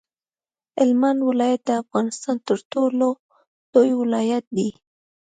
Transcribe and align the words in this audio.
هلمند 0.79 1.19
ولایت 1.29 1.61
د 1.65 1.69
افغانستان 1.83 2.37
تر 2.47 2.57
ټولو 2.71 3.07
لوی 3.73 3.91
ولایت 4.01 4.45
دی. 4.57 4.69